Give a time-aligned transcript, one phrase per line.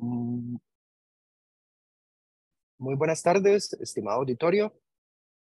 [0.00, 0.58] Mm.
[2.78, 4.72] Muy buenas tardes, estimado auditorio.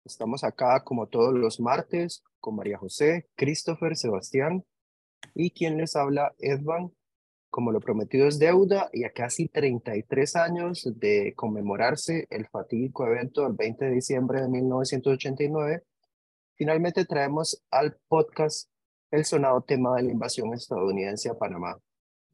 [0.05, 4.63] Estamos acá como todos los martes con María José, Christopher, Sebastián
[5.33, 6.91] y quien les habla, Edvan.
[7.49, 13.44] Como lo prometido es deuda y a casi 33 años de conmemorarse el fatídico evento
[13.44, 15.83] del 20 de diciembre de 1989,
[16.55, 18.70] finalmente traemos al podcast
[19.12, 21.77] el sonado tema de la invasión estadounidense a Panamá.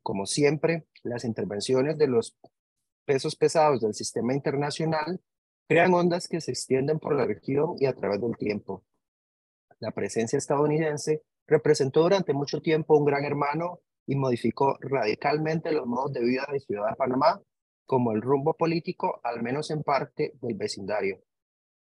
[0.03, 2.37] Como siempre, las intervenciones de los
[3.05, 5.19] pesos pesados del sistema internacional
[5.67, 8.83] crean ondas que se extienden por la región y a través del tiempo.
[9.79, 16.13] La presencia estadounidense representó durante mucho tiempo un gran hermano y modificó radicalmente los modos
[16.13, 17.41] de vida de Ciudad de Panamá,
[17.85, 21.21] como el rumbo político, al menos en parte, del vecindario.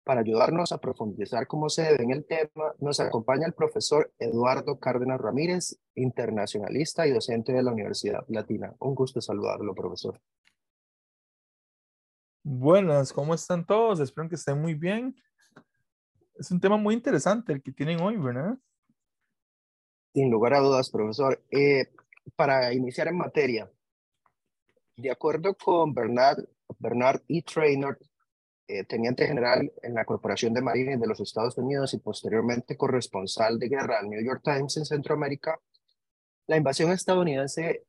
[0.06, 4.80] Para ayudarnos a profundizar cómo se debe en el tema, nos acompaña el profesor Eduardo
[4.80, 8.72] Cárdenas Ramírez, internacionalista y docente de la Universidad Latina.
[8.78, 10.22] Un gusto saludarlo, profesor.
[12.44, 14.00] Buenas, ¿cómo están todos?
[14.00, 15.16] Espero que estén muy bien.
[16.36, 18.60] Es un tema muy interesante el que tienen hoy, ¿verdad?
[20.14, 21.44] Sin lugar a dudas, profesor.
[21.50, 21.92] Eh,
[22.36, 23.72] para iniciar en materia,
[24.98, 26.46] de acuerdo con Bernard,
[26.78, 27.42] Bernard E.
[27.42, 27.98] Traynor,
[28.68, 33.60] eh, teniente general en la Corporación de Marines de los Estados Unidos y posteriormente corresponsal
[33.60, 35.60] de guerra al New York Times en Centroamérica,
[36.48, 37.86] la invasión estadounidense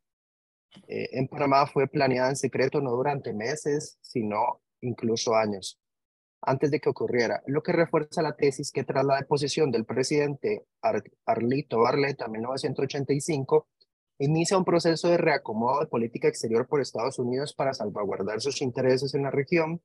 [0.89, 5.81] eh, en Panamá fue planeada en secreto no durante meses, sino incluso años
[6.47, 10.65] antes de que ocurriera, lo que refuerza la tesis que tras la deposición del presidente
[11.27, 13.67] Arlito Barletta en 1985,
[14.19, 19.15] inicia un proceso de reacomodo de política exterior por Estados Unidos para salvaguardar sus intereses
[19.15, 19.83] en la región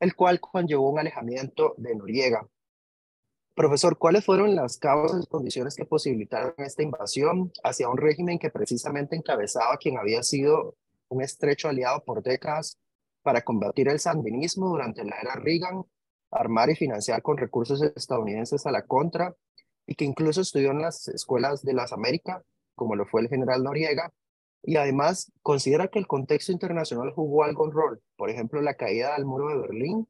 [0.00, 2.48] el cual conllevó un alejamiento de Noriega.
[3.54, 8.50] Profesor, ¿cuáles fueron las causas y condiciones que posibilitaron esta invasión hacia un régimen que
[8.50, 10.76] precisamente encabezaba quien había sido
[11.08, 12.78] un estrecho aliado por décadas
[13.22, 15.84] para combatir el sandinismo durante la era Reagan,
[16.30, 19.34] armar y financiar con recursos estadounidenses a la contra,
[19.86, 22.44] y que incluso estudió en las escuelas de las Américas,
[22.74, 24.12] como lo fue el general Noriega,
[24.62, 29.24] y además considera que el contexto internacional jugó algún rol, por ejemplo, la caída del
[29.24, 30.06] muro de Berlín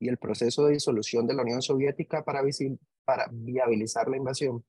[0.00, 2.42] y el proceso de disolución de la Unión Soviética para,
[3.04, 4.64] para viabilizar la invasión.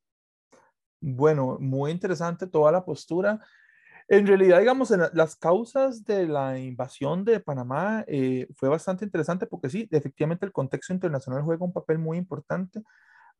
[1.01, 3.39] Bueno, muy interesante toda la postura.
[4.07, 9.45] En realidad, digamos, en las causas de la invasión de Panamá eh, fue bastante interesante
[9.45, 12.81] porque sí, efectivamente el contexto internacional juega un papel muy importante.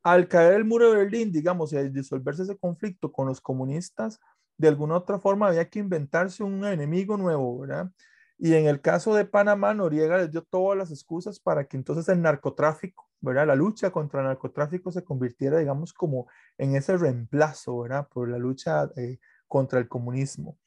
[0.04, 4.20] Al caer el muro de Berlín, digamos, y al disolverse ese conflicto con los comunistas,
[4.60, 7.92] de alguna otra forma había que inventarse un enemigo nuevo, ¿verdad?
[8.38, 12.10] Y en el caso de Panamá, Noriega les dio todas las excusas para que entonces
[12.10, 13.48] el narcotráfico, ¿verdad?
[13.48, 16.28] La lucha contra el narcotráfico se convirtiera, digamos, como
[16.58, 18.08] en ese reemplazo, ¿verdad?
[18.10, 20.58] Por la lucha eh, contra el comunismo.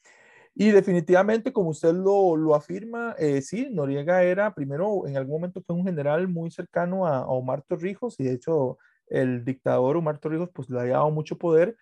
[0.55, 5.61] Y definitivamente, como usted lo, lo afirma, eh, sí, Noriega era, primero, en algún momento
[5.61, 10.17] fue un general muy cercano a, a Omar Torrijos, y de hecho el dictador Omar
[10.17, 11.75] Torrijos, pues le había dado mucho poder,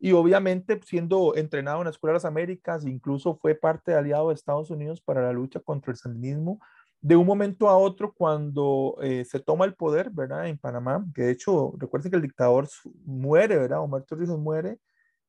[0.00, 4.28] y obviamente siendo entrenado en la Escuela de las Américas, incluso fue parte de aliado
[4.28, 6.60] de Estados Unidos para la lucha contra el sandinismo.
[7.00, 10.48] De un momento a otro, cuando eh, se toma el poder, ¿verdad?
[10.48, 12.68] En Panamá, que de hecho, recuerden que el dictador
[13.04, 13.80] muere, ¿verdad?
[13.80, 14.78] Omar Torrijos muere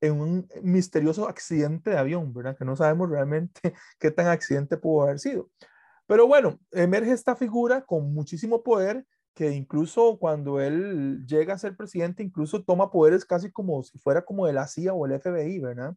[0.02, 2.58] en un misterioso accidente de avión, ¿verdad?
[2.58, 3.62] Que no sabemos realmente
[4.00, 5.50] qué tan accidente pudo haber sido.
[6.08, 9.06] Pero bueno, emerge esta figura con muchísimo poder
[9.40, 14.22] que incluso cuando él llega a ser presidente, incluso toma poderes casi como si fuera
[14.22, 15.96] como de la CIA o el FBI, ¿verdad?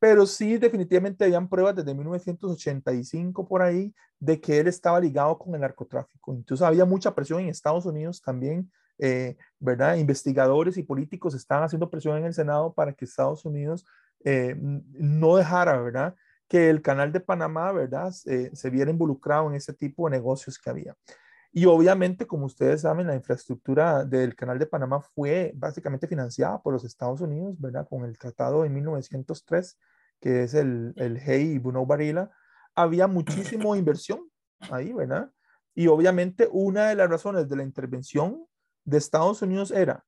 [0.00, 5.54] Pero sí, definitivamente habían pruebas desde 1985 por ahí de que él estaba ligado con
[5.54, 6.34] el narcotráfico.
[6.34, 9.94] Entonces había mucha presión en Estados Unidos también, eh, ¿verdad?
[9.94, 13.86] Investigadores y políticos estaban haciendo presión en el Senado para que Estados Unidos
[14.24, 16.16] eh, no dejara, ¿verdad?
[16.48, 18.10] Que el canal de Panamá, ¿verdad?
[18.10, 20.96] se viera involucrado en ese tipo de negocios que había.
[21.56, 26.74] Y obviamente, como ustedes saben, la infraestructura del Canal de Panamá fue básicamente financiada por
[26.74, 27.88] los Estados Unidos, ¿verdad?
[27.88, 29.78] Con el tratado de 1903,
[30.20, 32.30] que es el, el Hey Buno Barila,
[32.74, 34.30] había muchísima inversión
[34.70, 35.32] ahí, ¿verdad?
[35.74, 38.44] Y obviamente una de las razones de la intervención
[38.84, 40.04] de Estados Unidos era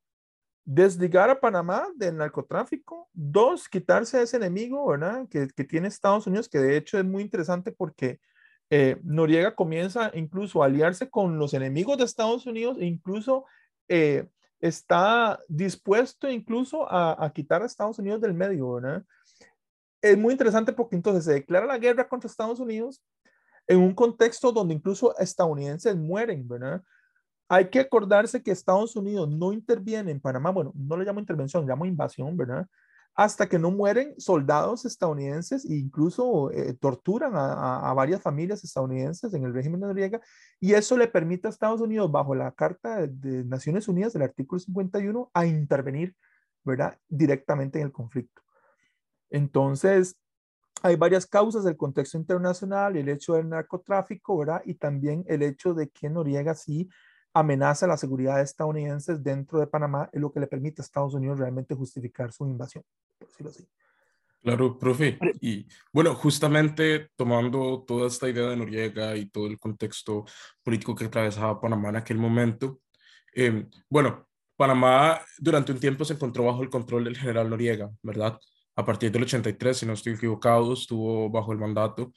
[0.67, 5.26] desligar a Panamá del narcotráfico, dos, quitarse a ese enemigo, ¿verdad?
[5.31, 8.20] Que, que tiene Estados Unidos, que de hecho es muy interesante porque
[8.70, 13.47] eh, Noriega comienza incluso a aliarse con los enemigos de Estados Unidos e incluso
[13.88, 14.29] eh,
[14.61, 19.05] está dispuesto incluso a, quitar a Estados Unidos del medio, ¿verdad?
[20.03, 23.03] Es muy interesante porque entonces se declara la guerra contra Estados Unidos
[23.67, 26.82] en un contexto donde incluso estadounidenses mueren, ¿verdad?
[27.49, 31.67] Hay que acordarse que Estados Unidos no interviene en Panamá, bueno, no le llamo intervención,
[31.67, 32.67] llamo invasión, ¿verdad?
[33.19, 39.43] Hasta que no mueren soldados estadounidenses e incluso eh, torturan a, varias familias estadounidenses en
[39.43, 40.20] el régimen de Noriega
[40.61, 44.61] y eso le permite a Estados Unidos bajo la Carta de, Naciones Unidas del artículo
[44.61, 46.15] 51 a intervenir
[46.62, 46.97] ¿verdad?
[47.09, 48.41] directamente en el conflicto.
[49.31, 50.17] Entonces,
[50.85, 54.62] hay varias causas del contexto internacional, el hecho del narcotráfico, ¿verdad?
[54.64, 56.88] Y también el hecho de que Noriega sí
[57.40, 61.14] amenaza la seguridad de estadounidenses dentro de Panamá, es lo que le permite a Estados
[61.14, 62.85] Unidos realmente justificar su invasión
[63.19, 63.69] por decirlo así.
[64.40, 65.19] Claro, profe.
[65.40, 70.25] Y bueno, justamente tomando toda esta idea de Noriega y todo el contexto
[70.62, 72.81] político que atravesaba Panamá en aquel momento,
[73.35, 78.38] em, bueno, Panamá durante un tiempo se encontró bajo el control del general Noriega, ¿verdad?
[78.76, 82.12] A partir del 83, si no estoy equivocado, estuvo bajo el mandato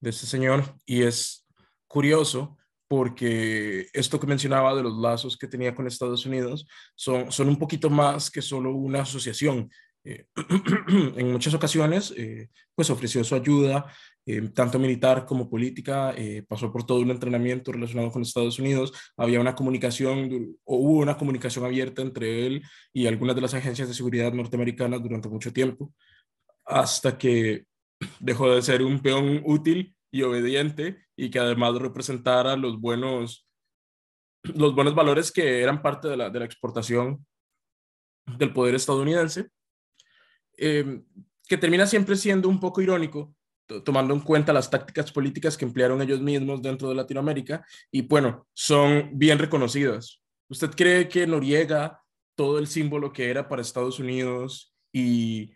[0.00, 1.46] de este señor y es
[1.86, 2.58] curioso
[2.88, 7.58] porque esto que mencionaba de los lazos que tenía con Estados Unidos son, son un
[7.58, 9.68] poquito más que solo una asociación.
[10.04, 10.26] Eh,
[11.16, 13.92] en muchas ocasiones, eh, pues ofreció su ayuda,
[14.24, 16.14] eh, tanto militar como política,
[16.48, 21.16] pasó por todo un entrenamiento relacionado con Estados Unidos, había una comunicación, o hubo una
[21.16, 22.62] comunicación abierta entre él
[22.92, 25.92] y algunas de las agencias de seguridad norteamericanas durante mucho tiempo,
[26.64, 27.66] hasta que
[28.20, 33.46] dejó de ser un peón útil y obediente y que además representara los buenos,
[34.42, 37.26] los buenos valores que eran parte de la, de la exportación
[38.26, 39.50] del poder estadounidense
[40.56, 41.04] Em,
[41.48, 43.34] que termina siempre siendo un poco irónico,
[43.84, 48.46] tomando en cuenta las tácticas políticas que emplearon ellos mismos dentro de Latinoamérica, y bueno,
[48.52, 50.22] son bien reconocidas.
[50.48, 52.00] ¿Usted cree que Noriega,
[52.36, 55.52] todo el símbolo que era para Estados Unidos y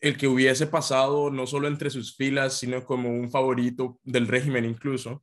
[0.00, 4.64] el que hubiese pasado no solo entre sus filas, sino como un favorito del régimen
[4.64, 5.22] incluso,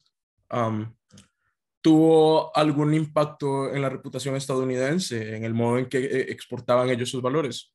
[1.81, 7.09] tuvo algún impacto en la reputación estadounidense, en el modo en que eh, exportaban ellos
[7.09, 7.73] sus valores?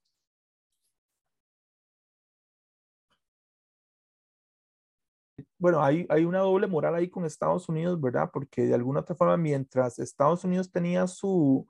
[5.62, 8.31] bueno, hay, hay una doble moral ahí con Estados Unidos, ¿verdad?
[8.32, 11.69] Porque de alguna otra forma, mientras Estados Unidos tenía su,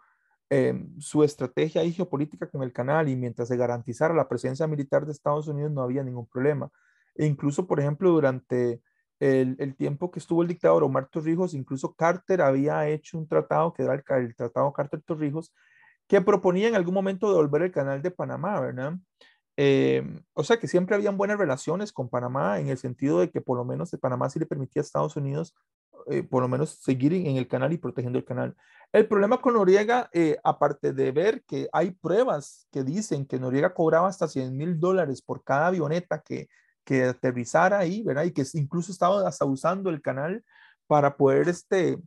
[0.53, 5.13] em, su estrategia geopolítica con el canal y mientras se garantizara la presencia militar de
[5.13, 6.71] Estados Unidos, no había ningún problema.
[7.15, 8.83] E incluso, por ejemplo, durante
[9.19, 13.83] el, tiempo que estuvo el dictador Omar Torrijos, incluso Carter había hecho un tratado, que
[13.83, 15.55] era el, el Tratado Carter-Torrijos,
[16.07, 18.95] que proponía en algún momento devolver el canal de Panamá, ¿verdad?
[19.57, 23.41] Em, o sea que siempre habían buenas relaciones con Panamá en el sentido de que
[23.41, 25.55] por lo menos Panamá sí le permitía a Estados Unidos
[26.11, 28.57] eh, por lo menos seguir en, el canal y protegiendo el canal.
[28.93, 33.73] El problema con Noriega, eh, aparte de ver que hay pruebas que dicen que Noriega
[33.73, 36.49] cobraba hasta 100 mil dólares por cada avioneta que,
[36.85, 38.25] que aterrizara ahí, ¿verdad?
[38.25, 40.45] Y que incluso estaba hasta usando el canal
[40.87, 41.99] para poder este,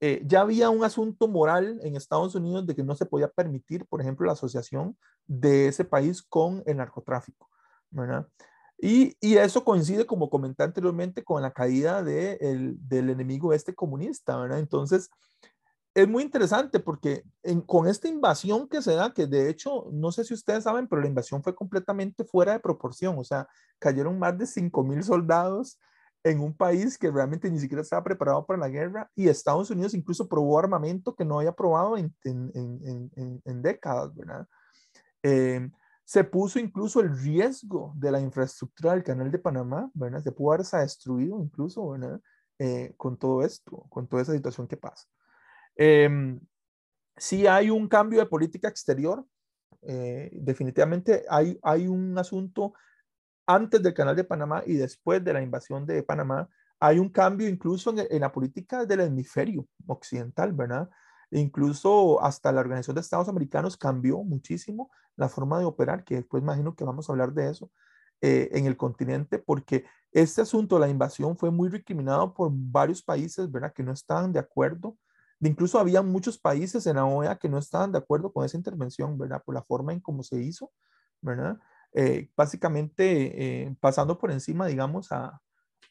[0.00, 3.86] eh, ya había un asunto moral en Estados Unidos de que no se podía permitir,
[3.86, 4.96] por ejemplo, la asociación
[5.26, 7.50] de ese país con el narcotráfico,
[7.90, 8.26] ¿verdad?
[8.78, 13.74] Y, y eso coincide, como comenté anteriormente, con la caída de el, del enemigo este
[13.74, 14.58] comunista, ¿verdad?
[14.58, 15.10] Entonces,
[15.94, 17.22] es muy interesante porque
[17.66, 21.00] con esta invasión que se da, que de hecho, no sé si ustedes saben, pero
[21.02, 23.46] la invasión fue completamente fuera de proporción, o sea,
[23.78, 25.78] cayeron más de 5 mil soldados
[26.24, 29.94] en un país que realmente ni siquiera estaba preparado para la guerra y Estados Unidos
[29.94, 34.48] incluso probó armamento que no había probado en, en, en, en décadas, ¿verdad?
[35.22, 35.70] Eh,
[36.04, 40.22] se puso incluso el riesgo de la infraestructura del canal de Panamá, ¿verdad?
[40.22, 42.20] Se pudo haberse destruido incluso, ¿verdad?
[42.58, 45.06] Eh, con todo esto, con toda esa situación que pasa.
[45.76, 46.38] Eh,
[47.16, 49.26] sí hay un cambio de política exterior,
[49.82, 52.74] eh, definitivamente hay, hay un asunto
[53.46, 56.48] antes del canal de Panamá y después de la invasión de Panamá,
[56.80, 60.88] hay un cambio incluso en, la política del hemisferio occidental, ¿verdad?
[61.30, 66.42] incluso hasta la Organización de Estados Americanos cambió muchísimo la forma de operar, que después
[66.42, 67.70] imagino que vamos a hablar de eso
[68.20, 73.50] eh, en el continente, porque este asunto, la invasión, fue muy recriminado por varios países,
[73.50, 73.72] ¿verdad?
[73.72, 74.96] Que no estaban de acuerdo.
[75.40, 79.18] Incluso había muchos países en la OEA que no estaban de acuerdo con esa intervención,
[79.18, 79.42] ¿verdad?
[79.44, 80.72] Por la forma en cómo se hizo,
[81.20, 81.58] ¿verdad?
[81.92, 85.40] Eh, básicamente eh, pasando por encima, digamos, a,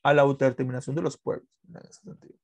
[0.01, 2.35] a, la autodeterminación de los pueblos, en ese sentido.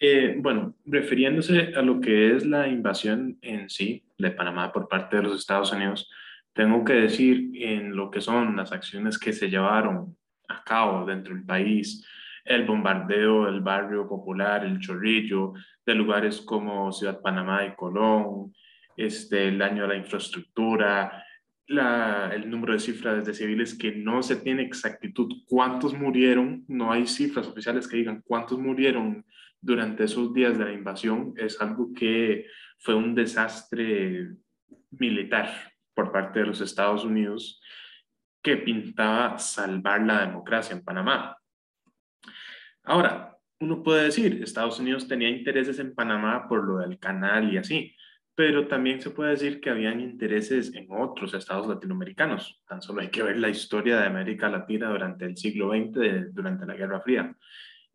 [0.00, 5.16] Eh, bueno, refiriéndose a lo que es la invasión en sí de Panamá por parte
[5.16, 6.08] de los Estados Unidos,
[6.52, 10.16] tengo que decir en lo que son las acciones que se llevaron
[10.48, 12.04] a cabo dentro del país,
[12.48, 15.52] el bombardeo del barrio popular, el chorrillo,
[15.84, 18.52] de lugares como Ciudad Panamá y Colón,
[18.96, 21.24] este, el daño a la infraestructura,
[21.68, 25.28] el número de cifras de civiles que no se tiene exactitud.
[25.46, 29.24] Cuántos murieron, no hay cifras oficiales que digan cuántos murieron
[29.60, 32.46] durante esos días de la invasión, es algo que
[32.78, 34.30] fue un desastre
[34.90, 35.50] militar
[35.94, 37.60] por parte de los Estados Unidos
[38.40, 41.37] que pintaba salvar la democracia en Panamá.
[42.88, 47.58] Ahora, uno puede decir, Estados Unidos tenía intereses en Panamá por lo del canal y
[47.58, 47.94] así,
[48.34, 52.62] pero también se puede decir que habían intereses en otros estados latinoamericanos.
[52.66, 56.64] Tan solo hay que ver la historia de América Latina durante el siglo XX, durante
[56.64, 57.36] la Guerra Fría.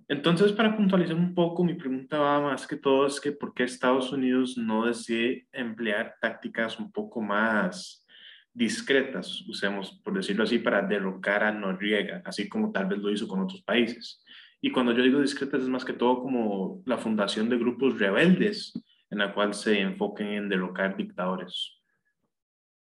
[0.08, 3.64] Entonces, para puntualizar un poco, mi pregunta va más que todo es que por qué
[3.64, 8.06] Estados Unidos no decide emplear tácticas un poco más
[8.54, 13.28] discretas, usemos por decirlo así, para derrocar a Noriega, así como tal vez lo hizo
[13.28, 14.24] con otros países.
[14.66, 18.72] Y cuando yo digo discretas es más que todo como la fundación de grupos rebeldes
[19.10, 21.82] en la cual se enfoquen en derrocar dictadores.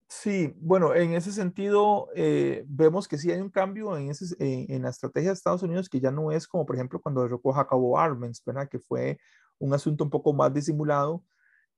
[0.07, 4.83] Sí, bueno, en ese sentido eh, vemos que sí hay un cambio en, ese, en,
[4.83, 7.99] la estrategia de Estados Unidos que ya no es como por ejemplo cuando derrocó Jacobo
[7.99, 8.69] Arbenz, ¿verdad?
[8.69, 9.19] Que fue
[9.59, 11.25] un asunto un poco más disimulado,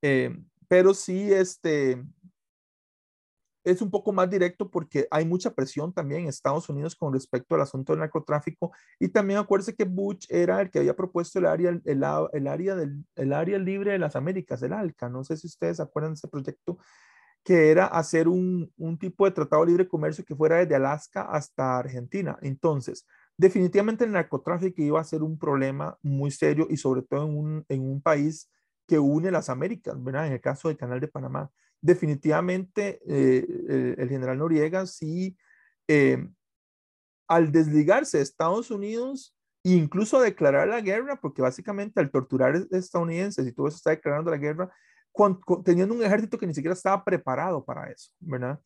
[0.01, 0.37] eh,
[0.67, 2.03] pero sí este,
[3.65, 7.55] es un poco más directo porque hay mucha presión también en Estados Unidos con respecto
[7.55, 11.47] al asunto del narcotráfico y también acuérdense que Bush era el que había propuesto el
[11.47, 15.47] área, el, área, del, el área libre de las Américas, el ALCA, no sé si
[15.47, 16.77] ustedes acuerdan de ese proyecto,
[17.43, 21.23] que era hacer un, un tipo de tratado de libre comercio que fuera desde Alaska
[21.23, 22.37] hasta Argentina.
[22.41, 23.05] Entonces,
[23.37, 27.65] definitivamente el narcotráfico iba a ser un problema muy serio y sobre todo en un,
[27.69, 28.49] en un país
[28.87, 30.27] que une las Américas, ¿verdad?
[30.27, 31.51] En el caso del Canal de Panamá
[31.85, 35.37] definitivamente eh, el, general Noriega sí,
[35.87, 36.27] eh,
[37.27, 43.51] al desligarse de Estados Unidos, incluso declarar la guerra, porque básicamente al torturar estadounidenses y
[43.51, 44.71] todo eso está declarando la guerra,
[45.63, 48.59] teniendo un ejército que ni siquiera estaba preparado para eso, ¿verdad?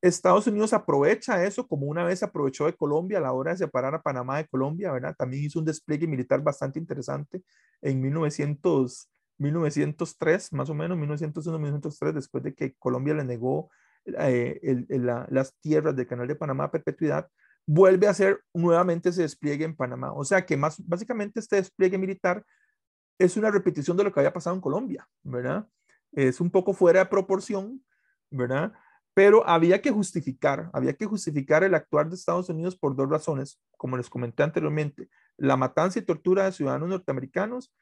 [0.00, 3.94] Estados Unidos aprovecha eso como una vez aprovechó de Colombia a la hora de separar
[3.94, 5.14] a Panamá de Colombia, ¿verdad?
[5.16, 7.42] También hizo un despliegue militar bastante interesante
[7.82, 13.70] en 1900, 1903, más o menos, 1901, 1903, después de que Colombia le negó
[14.04, 14.86] eh,
[15.30, 17.28] las tierras del Canal de Panamá a perpetuidad,
[17.66, 20.12] vuelve a hacer nuevamente ese despliegue en Panamá.
[20.12, 22.44] O sea que más, básicamente este despliegue militar
[23.18, 25.66] es una repetición de lo que había pasado en Colombia, ¿verdad?
[26.12, 27.84] Es un poco fuera de proporción,
[28.30, 28.72] ¿verdad?
[29.14, 33.60] Pero había que justificar, había que justificar el actuar de Estados Unidos por dos razones,
[33.76, 37.72] como les comenté anteriormente, la matanza y tortura de ciudadanos norteamericanos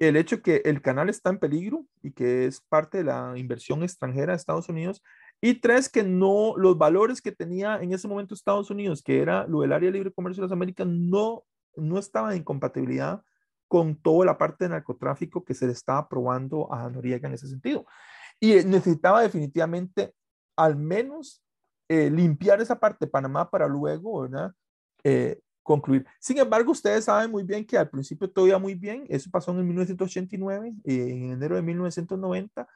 [0.00, 3.82] el hecho que el canal está en peligro y que es parte de la inversión
[3.82, 5.02] extranjera de Estados Unidos.
[5.42, 9.46] Y tres, que no, los valores que tenía en ese momento Estados Unidos, que era
[9.46, 11.44] lo del área de libre comercio de las Américas, no,
[11.76, 13.22] no estaba en compatibilidad
[13.68, 17.46] con toda la parte de narcotráfico que se le estaba probando a Noriega en ese
[17.46, 17.86] sentido.
[18.40, 20.14] Y necesitaba definitivamente
[20.56, 21.42] al menos
[21.88, 24.52] eh, limpiar esa parte de Panamá para luego, ¿verdad?
[25.04, 26.06] Eh, concluir.
[26.18, 29.04] Sin embargo, ustedes saben muy bien que al principio todo iba muy bien.
[29.08, 32.66] Eso pasó en 1989, eh, en enero de 1990.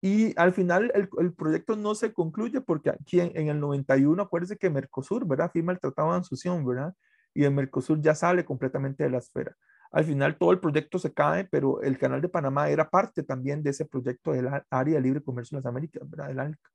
[0.00, 4.56] Y al final el, el, proyecto no se concluye porque aquí en, el 91, acuérdense
[4.56, 5.50] que Mercosur, ¿verdad?
[5.50, 6.94] Firma el Tratado de Asunción, ¿verdad?
[7.34, 9.56] Y el Mercosur ya sale completamente de la esfera.
[9.90, 13.62] Al final todo el proyecto se cae, pero el Canal de Panamá era parte también
[13.62, 16.28] de ese proyecto del Área de Libre Comercio de las Américas, ¿verdad?
[16.28, 16.70] Del ALCA.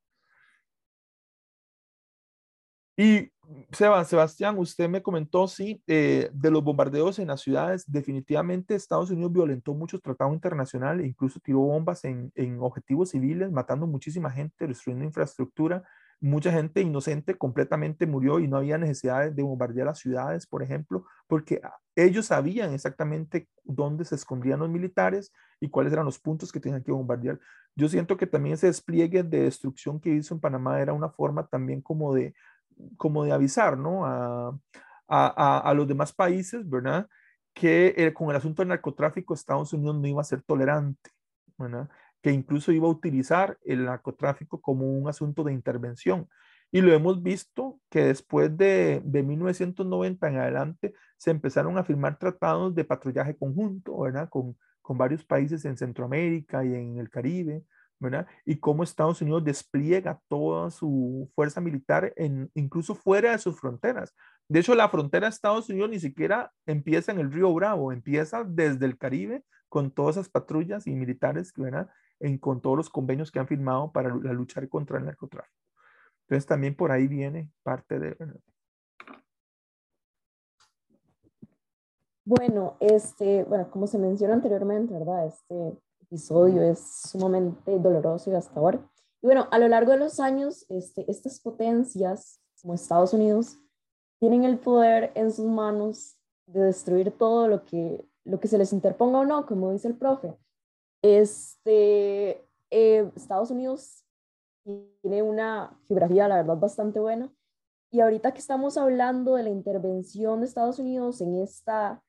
[2.95, 3.31] Y
[3.71, 9.31] Sebastián, usted me comentó, sí, eh, de los bombardeos en las ciudades, definitivamente Estados Unidos
[9.31, 15.05] violentó muchos tratados internacionales, incluso tiró bombas en, en, objetivos civiles, matando muchísima gente, destruyendo
[15.05, 15.83] infraestructura,
[16.19, 21.05] mucha gente inocente completamente murió y no había necesidad de bombardear las ciudades, por ejemplo,
[21.27, 21.61] porque
[21.95, 26.81] ellos sabían exactamente dónde se escondían los militares y cuáles eran los puntos que tenían
[26.81, 27.39] que bombardear.
[27.75, 31.45] Yo siento que también ese despliegue de destrucción que hizo en Panamá era una forma
[31.47, 32.33] también como de
[32.97, 34.05] como de avisar, ¿no?
[34.05, 34.57] A,
[35.07, 37.07] a, los demás países, ¿verdad?
[37.53, 41.11] Que con el asunto del narcotráfico Estados Unidos no iba a ser tolerante,
[41.57, 41.89] ¿verdad?
[42.21, 46.27] Que incluso iba a utilizar el narcotráfico como un asunto de intervención.
[46.71, 52.17] Y lo hemos visto que después de, de 1990 en adelante se empezaron a firmar
[52.17, 54.29] tratados de patrullaje conjunto, ¿verdad?
[54.29, 57.63] Con, con varios países en Centroamérica y en el Caribe,
[58.45, 64.13] y cómo Estados Unidos despliega toda su fuerza militar en, incluso fuera de sus fronteras.
[64.49, 68.43] De hecho, la frontera de Estados Unidos ni siquiera empieza en el río Bravo, empieza
[68.43, 71.89] desde el Caribe con todas esas patrullas y militares, ¿verdad?
[72.19, 75.57] En, con todos los convenios que han firmado para luchar contra el narcotráfico.
[76.27, 78.17] Entonces también por ahí viene parte de...
[82.25, 85.27] Bueno, este, bueno, como se mencionó anteriormente, ¿verdad?
[85.27, 85.77] Este,
[86.13, 86.79] episodio es
[87.09, 88.87] sumamente doloroso y gastador.
[89.23, 93.57] Y bueno, a lo largo de los años, este, estas potencias, como Estados Unidos,
[94.19, 96.15] tienen el poder en sus manos
[96.45, 99.97] de destruir todo lo que, lo que se les interponga o no, como dice el
[99.97, 100.37] profe.
[101.01, 104.05] Este, eh, Estados Unidos
[105.01, 107.33] tiene una geografía, la verdad, bastante buena.
[107.91, 112.03] Y ahorita que estamos hablando de la intervención de Estados Unidos en esta,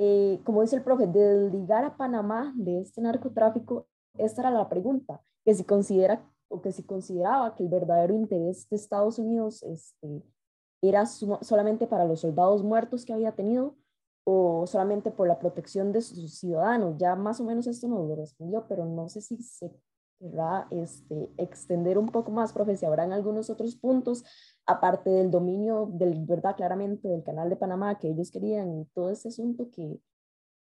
[0.00, 4.68] eh, como dice el profe, de ligar a Panamá de este narcotráfico, esta era la
[4.68, 9.64] pregunta, que si considera o que si consideraba que el verdadero interés de Estados Unidos
[9.64, 10.22] este,
[10.80, 13.74] era solamente para los soldados muertos que había tenido
[14.24, 16.96] o solamente por la protección de sus ciudadanos.
[16.96, 19.72] Ya más o menos esto nos lo respondió, pero no sé si se
[20.20, 24.24] querrá este, extender un poco más, profe, si habrán algunos otros puntos,
[24.68, 26.54] aparte del dominio, del, ¿verdad?
[26.54, 29.98] Claramente del canal de Panamá que ellos querían y todo ese asunto que,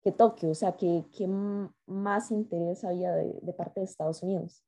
[0.01, 1.27] que toque, o sea, que, que
[1.85, 4.63] más interés había de, de parte de Estados Unidos.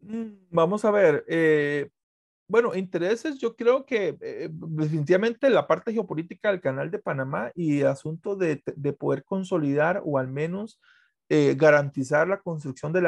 [0.00, 1.88] Mm, vamos a ver, eh,
[2.48, 7.82] bueno, intereses, yo creo que eh, definitivamente la parte geopolítica del canal de Panamá y
[7.82, 10.80] asunto de, de poder consolidar o al menos
[11.28, 13.06] eh, garantizar la construcción del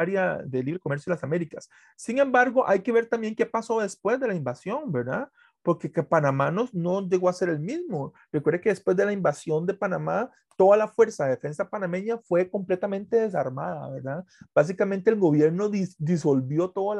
[0.00, 1.68] área de libre comercio de las Américas.
[1.96, 5.28] Sin embargo, hay que ver también qué pasó después de la invasión, ¿verdad?
[5.62, 8.12] porque que Panamá no, no, llegó a ser el mismo.
[8.32, 12.50] Recuerde que después de la invasión de Panamá, toda la fuerza de defensa panameña fue
[12.50, 14.24] completamente desarmada, ¿verdad?
[14.54, 16.92] Básicamente el gobierno disolvió todo,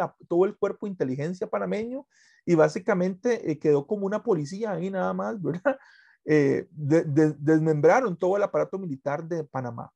[0.47, 2.07] el cuerpo de inteligencia panameño
[2.47, 5.79] y básicamente eh, quedó como una policía ahí nada más, ¿verdad?
[6.27, 9.91] Eh, desmembraron todo el aparato militar de Panamá.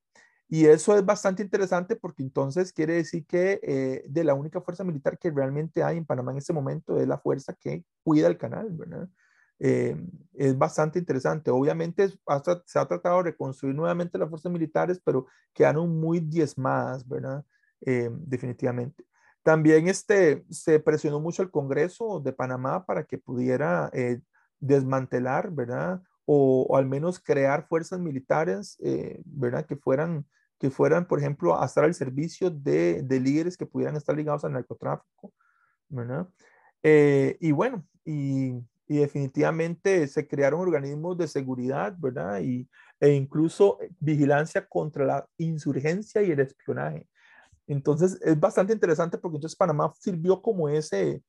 [0.49, 4.85] Y eso es bastante interesante porque entonces quiere decir que eh, de la única fuerza
[4.85, 8.37] militar que realmente hay en Panamá en este momento es la fuerza que cuida el
[8.37, 9.09] canal, ¿verdad?
[9.59, 9.97] Eh,
[10.35, 11.51] es bastante interesante.
[11.51, 17.09] Obviamente hasta, se ha tratado de reconstruir nuevamente las fuerzas militares, pero quedaron muy diezmadas,
[17.09, 17.45] ¿verdad?
[17.81, 19.05] Eh, definitivamente.
[19.43, 23.91] También este, se presionó mucho el Congreso de Panamá para que pudiera
[24.59, 26.03] desmantelar, ¿verdad?
[26.27, 28.79] O, o, al menos crear fuerzas militares,
[29.25, 29.67] ¿verdad?
[29.67, 30.27] Que fueran
[30.59, 34.45] que fueran, por ejemplo, a estar al servicio de, de líderes que pudieran estar ligados
[34.45, 35.33] al narcotráfico,
[35.89, 36.27] ¿verdad?
[36.83, 38.55] Eh, y bueno, y,
[38.87, 42.41] y, definitivamente se crearon organismos de seguridad, ¿verdad?
[42.41, 42.69] Y,
[43.01, 47.09] e incluso vigilancia contra la insurgencia y el espionaje.
[47.67, 51.23] Entonces, es bastante interesante porque entonces Panamá sirvió como ese,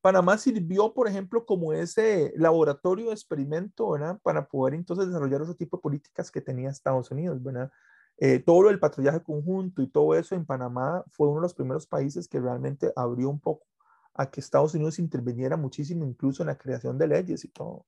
[0.00, 4.18] Panamá sirvió, por ejemplo, como ese laboratorio de experimento, ¿verdad?
[4.22, 7.70] Para poder entonces desarrollar ese tipo de políticas que tenía Estados Unidos, ¿verdad?
[8.16, 11.86] Eh, todo el patrullaje conjunto y todo eso en Panamá fue uno de los primeros
[11.86, 13.66] países que realmente abrió un poco
[14.14, 17.86] a que Estados Unidos interviniera muchísimo, incluso en la creación de leyes y todo.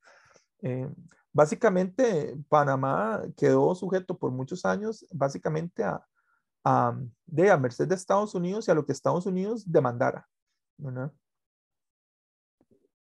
[0.62, 0.88] Eh,
[1.33, 6.07] básicamente, Panamá quedó sujeto por muchos años, básicamente a,
[6.64, 10.29] a, de, a merced de Estados Unidos y a lo que Estados Unidos demandara.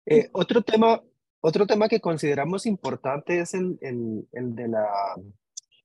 [0.05, 1.01] Eh, otro, tema,
[1.41, 4.87] otro tema que consideramos importante es el, el, el de la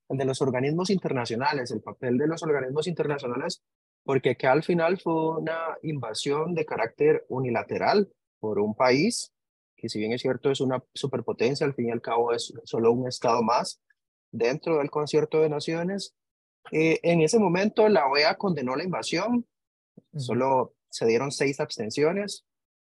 [0.08, 3.62] el de los organismos internacionales, el papel de los organismos internacionales,
[4.04, 9.32] porque que al final fue una invasión de carácter unilateral por un país,
[9.76, 12.92] que si bien es cierto es una superpotencia, al fin y al cabo es solo
[12.92, 13.80] un estado más
[14.30, 16.14] dentro del concierto de naciones.
[16.70, 19.46] Eh, en ese momento la OEA condenó la invasión,
[20.16, 22.44] solo se dieron seis abstenciones,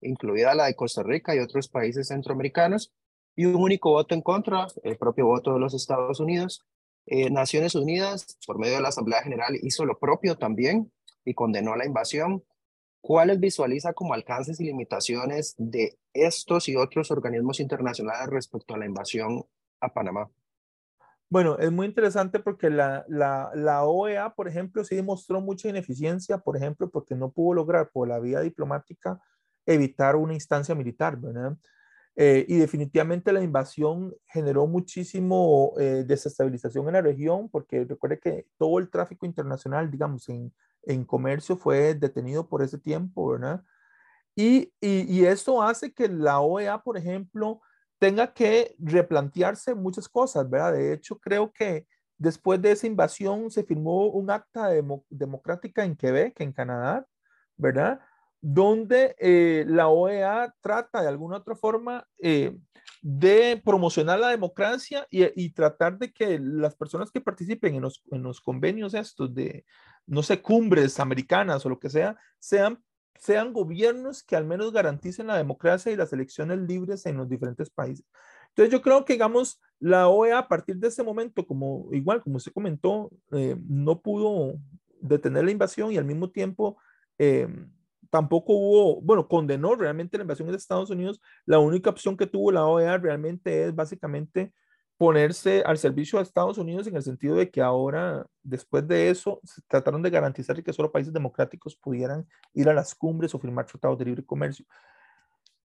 [0.04, 2.94] incluida la de Costa Rica y otros países centroamericanos,
[3.36, 6.66] y un único voto en contra, el propio voto de los Estados Unidos.
[7.06, 10.92] Eh, Naciones Unidas, por medio de la Asamblea General, hizo lo propio también
[11.26, 12.44] y condenó la invasión.
[13.02, 18.86] ¿Cuáles visualiza como alcances y limitaciones de estos y otros organismos internacionales respecto a la
[18.86, 19.44] invasión
[19.82, 20.30] a Panamá?
[21.30, 26.38] Bueno, es muy interesante porque la, la, la OEA, por ejemplo, sí demostró mucha ineficiencia,
[26.38, 29.20] por ejemplo, porque no pudo lograr por la vía diplomática
[29.65, 31.58] evitar una instancia militar, ¿verdad?
[32.15, 38.47] Eh, y definitivamente la invasión generó muchísimo eh, desestabilización en la región, porque recuerde que
[38.58, 43.63] todo el tráfico internacional, digamos, en, en comercio fue detenido por ese tiempo, ¿verdad?
[44.36, 47.62] Y, y, y, esto hace que la OEA, por ejemplo,
[47.99, 50.73] tenga que replantearse muchas cosas, ¿verdad?
[50.73, 54.69] De hecho, creo que después de esa invasión se firmó un acta
[55.10, 57.06] democrática en Quebec, en Canadá,
[57.58, 57.99] ¿verdad?
[58.45, 62.53] Donde eh, la OEA trata de alguna otra forma eh,
[63.01, 68.21] de promocionar la democracia y, tratar de que las personas que participen en los, en
[68.21, 69.63] los, convenios estos de,
[70.06, 72.84] no sé, cumbres americanas o lo que sea, sean,
[73.17, 77.69] sean gobiernos que al menos garanticen la democracia y las elecciones libres en los diferentes
[77.69, 78.06] países.
[78.49, 82.36] Entonces yo creo que, digamos, la OEA a partir de ese momento, como igual, como
[82.36, 84.56] usted comentó, eh, no pudo
[84.99, 86.77] detener la invasión y al mismo tiempo
[88.13, 91.19] tampoco hubo, bueno, condenó realmente la invasión de Estados Unidos.
[91.47, 94.54] La única opción que tuvo la OEA realmente es básicamente
[94.99, 99.41] ponerse al servicio de Estados Unidos en el sentido de que ahora, después de eso,
[99.67, 103.97] trataron de garantizar que solo países democráticos pudieran ir a las cumbres o firmar tratados
[103.97, 104.63] de libre comercio.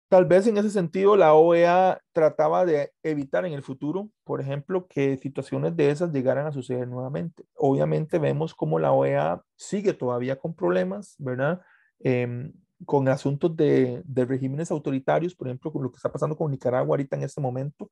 [0.08, 4.86] Tal vez en ese sentido la OEA trataba de evitar en el futuro, por ejemplo,
[4.88, 7.44] que situaciones de esas llegaran a suceder nuevamente.
[7.54, 11.60] Obviamente vemos cómo la OEA sigue todavía con problemas, ¿verdad?
[12.00, 12.52] Em,
[12.86, 16.94] con asuntos de, de, regímenes autoritarios, por ejemplo, con lo que está pasando con Nicaragua
[16.94, 17.90] ahorita en este momento.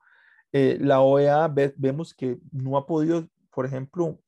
[0.53, 4.19] Eh, la OEA vemos que no ha podido, por ejemplo,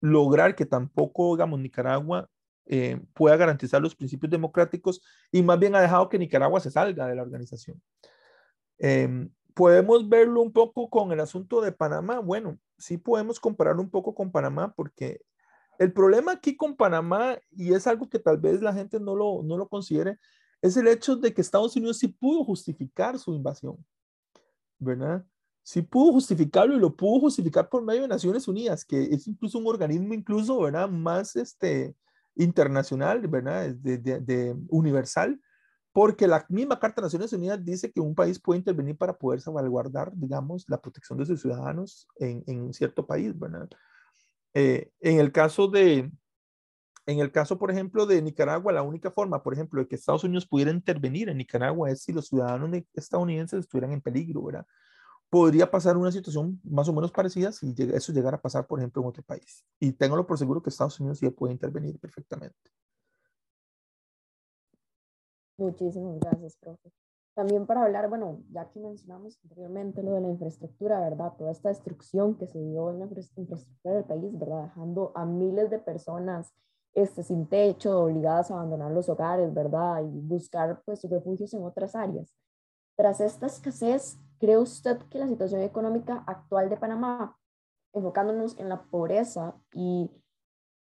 [0.00, 2.28] lograr que tampoco, digamos, Nicaragua
[2.66, 7.06] eh, pueda garantizar los principios democráticos y más bien ha dejado que Nicaragua se salga
[7.06, 7.80] de la organización.
[8.78, 12.20] Em, podemos verlo un poco con el asunto de Panamá.
[12.20, 15.20] Bueno, sí podemos compararlo un poco con Panamá porque
[15.78, 19.42] el problema aquí con Panamá, y es algo que tal vez la gente no lo,
[19.42, 20.18] no lo considere,
[20.62, 23.76] es el hecho de que Estados Unidos sí pudo justificar su invasión,
[24.78, 25.24] ¿verdad?
[25.62, 29.58] Sí pudo justificarlo y lo pudo justificar por medio de Naciones Unidas, que es incluso
[29.58, 30.88] un organismo incluso, ¿verdad?
[30.88, 31.94] Más este,
[32.34, 33.74] internacional, ¿verdad?
[33.74, 35.40] De, de, universal,
[35.92, 39.40] porque la misma Carta de Naciones Unidas dice que un país puede intervenir para poder
[39.40, 43.68] salvaguardar, digamos, la protección de sus ciudadanos en, en un cierto país, ¿verdad?
[44.54, 46.10] Eh, en el caso de,
[47.06, 50.24] en el caso, por ejemplo, de Nicaragua, la única forma, por ejemplo, de que Estados
[50.24, 54.66] Unidos pudiera intervenir en Nicaragua es si los ciudadanos estadounidenses estuvieran en peligro, ¿verdad?
[55.34, 59.02] podría pasar una situación más o menos parecida si eso llegara a pasar, por ejemplo,
[59.02, 59.64] en otro país.
[59.80, 62.70] Y tengo por seguro que Estados Unidos sí puede intervenir perfectamente.
[65.56, 66.92] Muchísimas gracias, profe.
[67.34, 71.32] También para hablar, bueno, ya que mencionamos anteriormente lo de la infraestructura, ¿verdad?
[71.36, 74.64] Toda esta destrucción que se dio en la infraestructura del país, ¿verdad?
[74.64, 76.54] Dejando a miles de personas
[76.92, 80.02] este, sin techo, obligadas a abandonar los hogares, ¿verdad?
[80.02, 82.32] Y buscar pues refugios en otras áreas.
[82.96, 87.38] Tras esta escasez, ¿Cree usted que la situación económica actual de Panamá,
[87.92, 90.10] enfocándonos en la pobreza y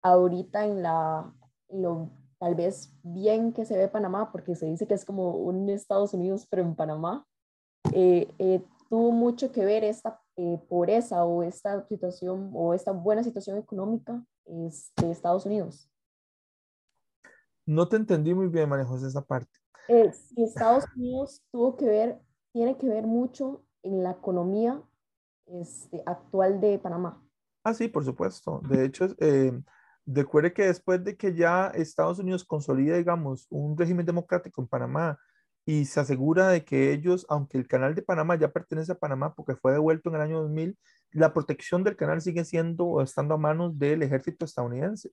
[0.02, 1.34] ahorita en la,
[1.68, 5.68] lo tal vez bien que se ve Panamá, porque se dice que es como un
[5.68, 7.24] Estados Unidos, pero en Panamá,
[7.92, 13.22] eh, eh, tuvo mucho que ver esta eh, pobreza o esta situación o esta buena
[13.22, 15.88] situación económica este, de Estados Unidos?
[17.66, 19.52] No te entendí muy bien, María José, esa parte.
[19.86, 22.20] si Estados Unidos tuvo que ver
[22.52, 24.82] tiene que ver mucho en la economía
[25.46, 27.22] este, actual de Panamá.
[27.64, 28.60] Ah, sí, por supuesto.
[28.68, 29.52] De hecho, eh,
[30.06, 35.18] recuerde que después de que ya Estados Unidos consolida, digamos, un régimen democrático en Panamá
[35.64, 39.34] y se asegura de que ellos, aunque el canal de Panamá ya pertenece a Panamá
[39.34, 40.76] porque fue devuelto en el año 2000,
[41.12, 45.10] la protección del canal sigue siendo o estando a manos del ejército estadounidense.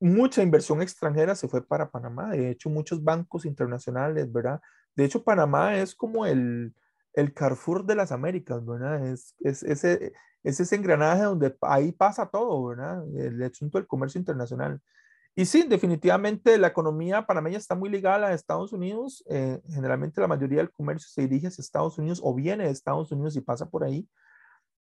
[0.00, 2.30] Mucha inversión extranjera se fue para Panamá.
[2.30, 4.60] De hecho, muchos bancos internacionales, ¿verdad?
[4.94, 6.74] De hecho, Panamá es como el,
[7.14, 9.06] el Carrefour de las Américas, ¿verdad?
[9.06, 13.04] Es, es, ese, es ese engranaje donde ahí pasa todo, ¿verdad?
[13.16, 14.80] El asunto del comercio internacional.
[15.34, 19.24] Y sí, definitivamente la economía panameña está muy ligada a Estados Unidos.
[19.28, 23.12] Eh, generalmente la mayoría del comercio se dirige hacia Estados Unidos o viene de Estados
[23.12, 24.08] Unidos y pasa por ahí.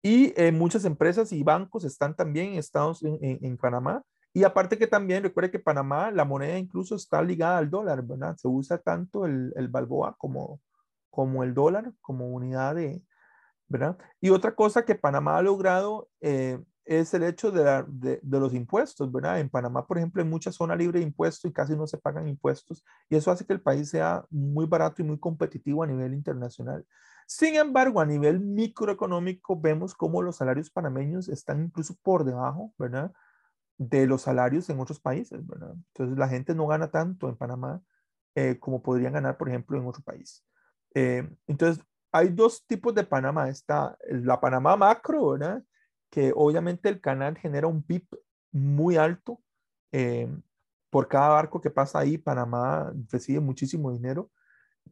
[0.02, 4.04] Y eh, muchas empresas y bancos están también en, Estados, en, en Panamá.
[4.34, 8.36] Y aparte que también recuerde que Panamá, la moneda incluso está ligada al dólar, ¿verdad?
[8.38, 10.62] Se usa tanto el, el balboa como,
[11.10, 13.02] como el dólar, como unidad de,
[13.68, 13.98] ¿verdad?
[14.22, 18.54] Y otra cosa que Panamá ha logrado eh, es el hecho de, de, de, los
[18.54, 19.40] impuestos, ¿verdad?
[19.40, 22.28] En Panamá, por ejemplo, hay mucha zona libre de impuestos y casi no se pagan
[22.28, 26.14] impuestos y eso hace que el país sea muy barato y muy competitivo a nivel
[26.14, 26.86] internacional.
[27.28, 33.12] Sin embargo, a nivel microeconómico vemos cómo los salarios panameños están incluso por debajo, ¿verdad?
[33.78, 35.74] de los salarios en otros países, ¿verdad?
[35.94, 37.82] Entonces la gente no gana tanto en Panamá
[38.36, 40.44] eh, como podrían ganar, por ejemplo, en otro país.
[40.94, 41.84] Eh, entonces,
[42.18, 43.50] hay dos tipos de Panamá.
[43.50, 45.64] Está la Panamá macro, ¿verdad?
[46.10, 48.06] Que obviamente el canal genera un PIB
[48.52, 49.42] muy alto.
[49.92, 50.28] Eh,
[50.90, 54.32] por cada barco que pasa ahí, Panamá recibe muchísimo dinero.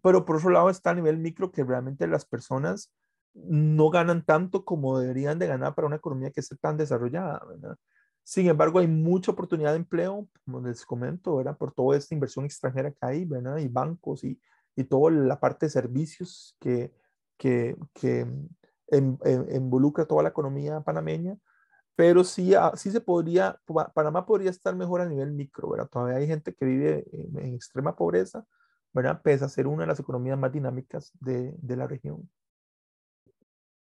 [0.01, 2.93] Pero por otro lado está a nivel micro que realmente las personas
[3.33, 7.77] no ganan tanto como deberían de ganar para una economía que esté tan desarrollada, ¿verdad?
[8.23, 11.57] Sin embargo, hay mucha oportunidad de empleo, como les comento, ¿verdad?
[11.57, 13.57] Por toda esta inversión extranjera que hay, ¿verdad?
[13.57, 14.39] Y bancos y,
[14.75, 16.91] y toda la parte de servicios que,
[17.37, 18.25] que, que
[19.51, 21.37] involucra toda la economía panameña.
[21.95, 23.57] Pero sí, ah, sí se podría,
[23.93, 25.87] Panamá podría estar mejor a nivel micro, ¿verdad?
[25.87, 28.45] Todavía hay gente que vive en, en extrema pobreza,
[28.93, 29.21] ¿verdad?
[29.23, 32.29] Pese a ser una de las economías más dinámicas de, de la región.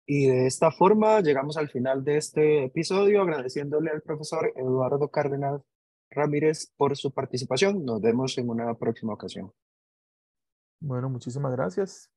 [0.06, 5.60] Y de esta forma llegamos al final de este episodio, agradeciéndole al profesor Eduardo Cárdenas
[6.10, 7.84] Ramírez por su participación.
[7.84, 9.52] Nos vemos en una próxima ocasión.
[10.80, 12.10] Bueno, muchísimas gracias.